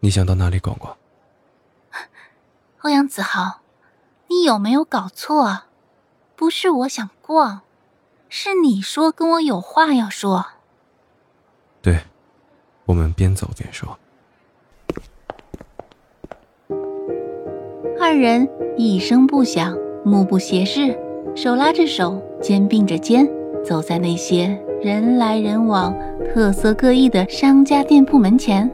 [0.00, 0.96] 你想到哪里逛逛？
[2.80, 3.60] 欧阳子豪，
[4.28, 5.66] 你有没有搞错啊？
[6.34, 7.60] 不是我想逛，
[8.30, 10.46] 是你说跟我有话要说。
[11.82, 12.00] 对，
[12.86, 13.98] 我们边走边说。
[18.00, 20.98] 二人一声不响，目不斜视，
[21.36, 23.30] 手拉着手，肩并着肩，
[23.62, 25.94] 走在那些人来人往、
[26.32, 28.70] 特色各异的商家店铺门前。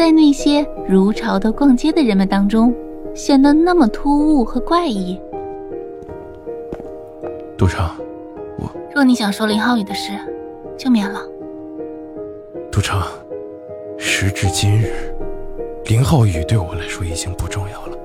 [0.00, 2.74] 在那些如潮的逛街的人们当中，
[3.14, 5.20] 显得那么突兀和怪异。
[7.54, 7.86] 杜城，
[8.56, 10.12] 我若你想说林浩宇的事，
[10.74, 11.20] 就免了。
[12.72, 12.98] 杜城，
[13.98, 15.14] 时至今日，
[15.84, 17.98] 林浩宇对我来说已经不重要了。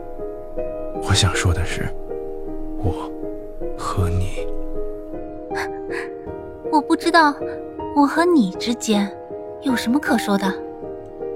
[1.01, 1.87] 我想说的是，
[2.83, 3.09] 我
[3.77, 4.45] 和你，
[6.69, 7.33] 我不知道
[7.95, 9.09] 我和你之间
[9.61, 10.64] 有什么可说的。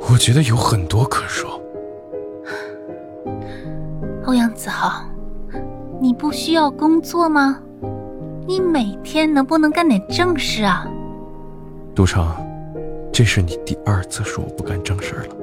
[0.07, 1.59] 我觉得有很多可说。
[4.25, 5.03] 欧阳子豪，
[5.99, 7.59] 你不需要工作吗？
[8.47, 10.87] 你每天能不能干点正事啊？
[11.95, 12.35] 杜长，
[13.11, 15.35] 这是你第二次说我不干正事了。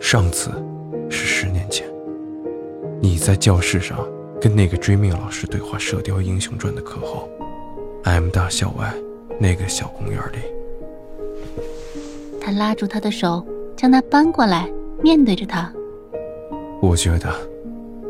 [0.00, 0.50] 上次
[1.08, 1.86] 是十年前，
[3.00, 3.98] 你在教室上
[4.40, 7.28] 跟那个追命老师对话《射雕英雄传》的课后
[8.04, 8.92] ，M 大校外
[9.38, 10.38] 那个小公园里。
[12.40, 13.46] 他拉住他的手。
[13.82, 14.70] 将他搬过来，
[15.02, 15.68] 面对着他。
[16.80, 17.34] 我觉得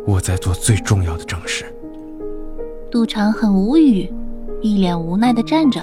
[0.07, 1.65] 我在做最重要的正事。
[2.91, 4.13] 杜长很无语，
[4.61, 5.83] 一脸无奈的站着。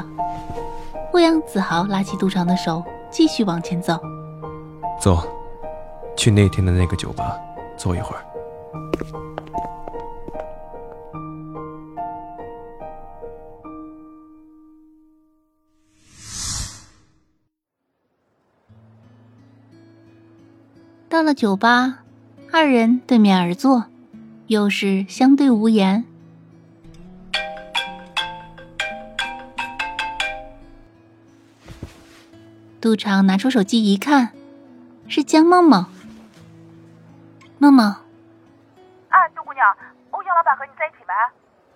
[1.12, 3.98] 欧阳子豪拉起杜长的手，继续往前走。
[5.02, 5.24] 走，
[6.16, 7.36] 去那天的那个酒吧
[7.76, 8.24] 坐一会儿。
[21.20, 21.98] 到了酒吧，
[22.50, 23.88] 二人对面而坐，
[24.48, 26.06] 又是相对无言。
[32.80, 34.30] 杜长拿出手机一看，
[35.10, 35.86] 是江梦梦。
[37.58, 37.94] 梦梦，
[39.10, 39.68] 哎，杜姑娘，
[40.12, 41.00] 欧阳老板和你在一起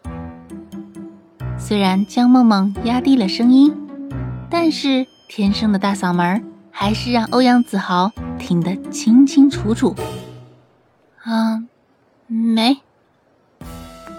[0.08, 1.60] 没？
[1.60, 3.76] 虽然江梦梦压低了声音，
[4.50, 8.10] 但是天生的大嗓门还是让欧阳子豪。
[8.44, 9.96] 听得清清楚楚。
[11.26, 11.70] 嗯，
[12.28, 12.78] 没。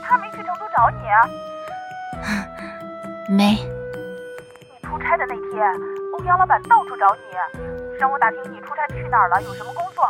[0.03, 0.97] 他没去成都找你？
[3.29, 3.51] 没。
[3.53, 5.71] 你出差的那天，
[6.15, 7.37] 欧阳老板到处找你，
[8.01, 10.03] 让我打听你出差去哪儿了，有什么工作，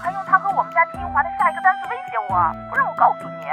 [0.00, 3.46] 还用他和我们家金英华的下一个单子威胁我，不让我告诉你。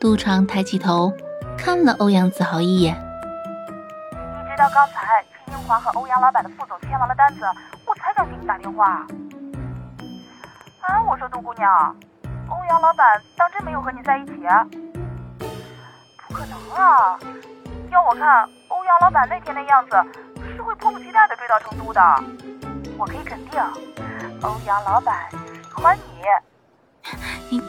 [0.00, 1.12] 杜长抬起头，
[1.58, 2.94] 看了欧阳子豪一眼。
[2.96, 7.44] 一直到刚才，金英华和欧阳老板的副总签完了单子。
[8.26, 9.06] 给你打电话。
[10.80, 11.96] 啊，我说杜姑娘，
[12.48, 14.32] 欧阳老板当真没有和你在一起？
[16.28, 17.18] 不可能啊！
[17.90, 19.96] 要我看，欧阳老板那天的样子
[20.54, 22.00] 是会迫不及待的追到成都的。
[22.98, 23.60] 我可以肯定，
[24.42, 26.02] 欧阳老板喜欢你。
[27.50, 27.62] 你，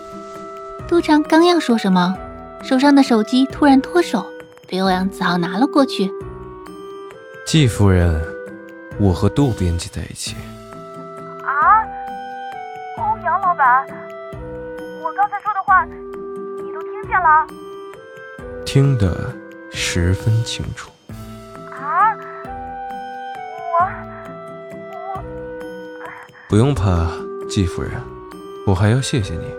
[0.88, 2.18] 杜长刚要说什么，
[2.64, 4.26] 手上的手机突然脱手，
[4.68, 6.12] 被欧阳子豪拿了过去。
[7.46, 8.35] 季夫人。
[8.98, 10.36] 我和杜编辑在一起。
[11.44, 11.84] 啊，
[12.98, 13.86] 欧阳老板，
[15.04, 17.46] 我刚才说的话，你都听见了？
[18.66, 19.32] 听得
[19.72, 20.90] 十分清楚。
[21.72, 22.16] 啊，
[23.72, 23.86] 我
[24.92, 25.24] 我
[26.50, 27.08] 不用怕，
[27.50, 27.92] 季夫人，
[28.66, 29.54] 我还要谢谢你。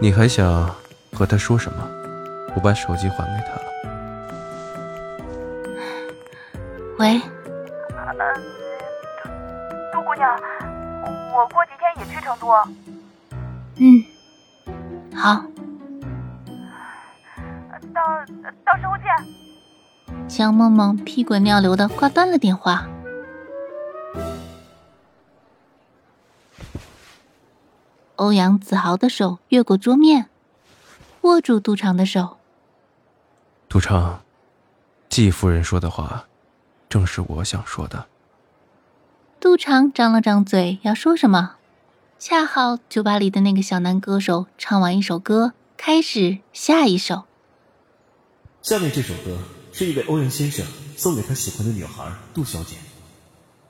[0.00, 0.74] 你还想
[1.12, 1.86] 和他说什么？
[2.54, 3.62] 我把手机还给他了。
[6.98, 7.20] 喂。
[10.18, 12.48] 我过几天也去成都。
[13.76, 14.04] 嗯，
[15.14, 15.44] 好。
[17.94, 18.02] 到
[18.64, 19.06] 到时候见。
[20.28, 22.86] 江梦梦屁滚尿流的挂断了电话。
[28.16, 30.30] 欧阳子豪的手越过桌面，
[31.20, 32.38] 握住杜长的手。
[33.68, 34.22] 杜长，
[35.10, 36.24] 季夫人说的话，
[36.88, 38.06] 正是我想说的。
[39.38, 41.56] 杜长张了张嘴，要说什么，
[42.18, 47.24] 恰好酒吧里的那个小男歌手唱完一首歌，开始下一首。
[48.62, 49.38] 下面这首歌
[49.72, 50.66] 是一位欧阳先生
[50.96, 52.76] 送给他喜欢的女孩杜小姐。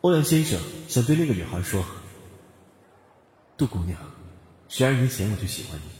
[0.02, 0.58] 欧阳先生
[0.88, 1.84] 想对那个女孩说
[3.58, 3.98] ：“杜姑娘，
[4.68, 5.90] 十二年前我就喜欢你。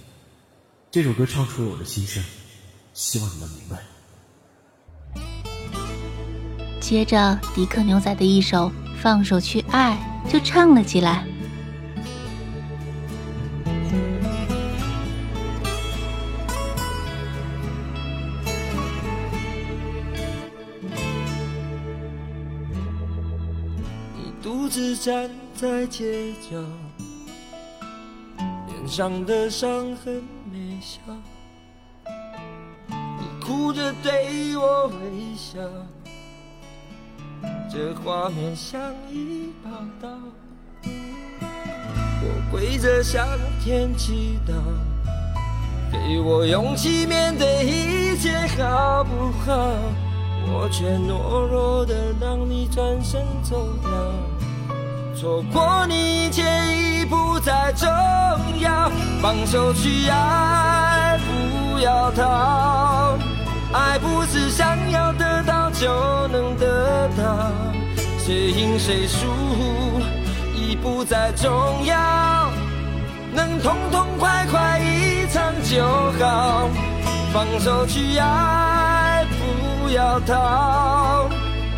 [0.91, 2.23] 这首歌唱出了我的心声，
[2.95, 3.83] 希望你能明白。”
[6.81, 8.71] 接着，迪克牛仔的一首
[9.02, 9.98] 《放手去爱》
[10.31, 11.25] 就唱了起来。
[24.14, 26.56] 你独自站在街角，
[28.38, 31.00] 脸上的伤痕没消，
[32.88, 35.60] 你哭着对我微笑。
[37.76, 38.81] 这画面像
[39.12, 39.70] 一把
[40.00, 40.08] 刀，
[42.23, 43.28] 我跪着向
[43.62, 44.55] 天祈祷，
[45.93, 49.76] 给我勇气面对一切好不好？
[50.46, 53.90] 我却懦弱的让你转身走掉，
[55.14, 56.43] 错过你一切
[56.75, 57.87] 已不再重
[58.58, 58.90] 要，
[59.20, 63.19] 放手去爱，不要逃。
[63.75, 67.52] 爱不是想要得到就能得到，
[68.19, 69.26] 谁赢谁输
[70.55, 72.50] 已不再重要，
[73.32, 75.84] 能痛痛快快一场就
[76.19, 76.70] 好。
[77.32, 81.28] 放手去爱，不要逃，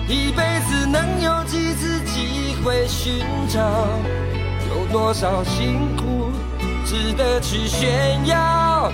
[0.06, 3.60] 一辈子能有几次机会寻找？
[4.70, 6.30] 有多少辛苦
[6.84, 8.92] 值得去炫耀？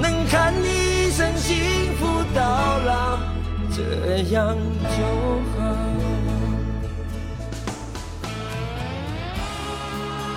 [0.00, 3.18] 能看你一生幸福到老，
[3.72, 5.04] 这样就
[5.56, 5.76] 好。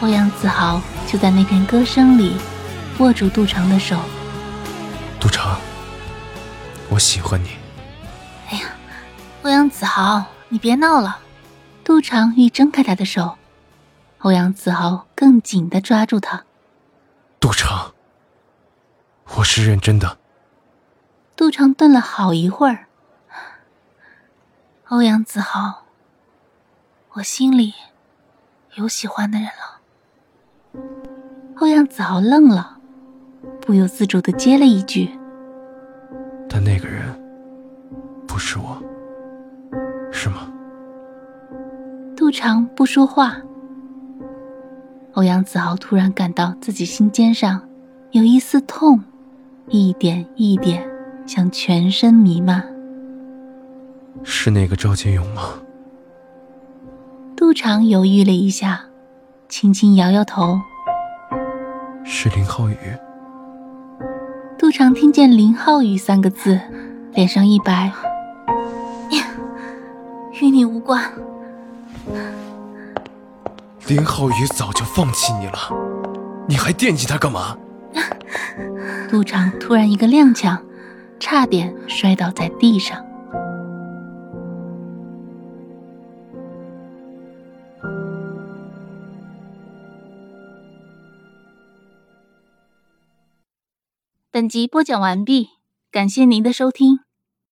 [0.02, 2.36] 欧阳子豪就在那片歌声里
[3.00, 3.98] 握住杜长的手。
[5.20, 5.58] 杜长，
[6.90, 7.52] 我喜欢你。
[8.50, 8.66] 哎呀，
[9.44, 11.20] 欧阳子豪，你别闹了。
[11.84, 13.38] 杜长欲挣开他的手，
[14.20, 16.44] 欧阳子豪更紧的抓住他。
[17.40, 17.94] 杜长，
[19.36, 20.18] 我是认真的。
[21.36, 22.88] 杜长顿了好一会儿。
[24.94, 25.86] 欧阳子豪，
[27.14, 27.74] 我心里
[28.76, 29.82] 有喜欢的人了。
[31.56, 32.78] 欧阳子豪愣了，
[33.60, 35.10] 不由自主的接了一句
[36.48, 37.04] ：“但那个人
[38.28, 38.80] 不是我，
[40.12, 40.48] 是吗？”
[42.16, 43.42] 杜长不说话。
[45.14, 47.68] 欧阳子豪突然感到自己心尖上
[48.12, 49.04] 有一丝痛，
[49.70, 50.88] 一点一点
[51.26, 52.72] 向全身弥漫。
[54.22, 55.54] 是那个赵建勇吗？
[57.36, 58.86] 杜长犹豫了一下，
[59.50, 60.60] 轻轻摇摇头。
[62.06, 62.78] 是林浩宇。
[64.58, 66.60] 杜长听见“林浩宇”三个字，
[67.14, 67.92] 脸上一白，
[70.42, 71.04] 与你无关。
[73.88, 75.58] 林浩宇早就放弃你了，
[76.48, 77.58] 你还惦记他干嘛？
[79.10, 80.58] 杜长突然一个踉跄，
[81.20, 83.04] 差点摔倒在地上。
[94.34, 95.50] 本集播讲完毕，
[95.92, 97.02] 感谢您的收听。